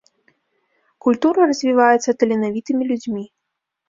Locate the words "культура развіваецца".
1.05-2.15